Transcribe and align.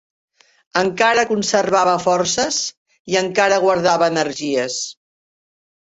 Encara 0.79 1.25
conservava 1.33 1.93
forces 2.07 2.59
i 3.13 3.21
encara 3.25 3.63
guardava 3.69 4.13
energies 4.17 4.85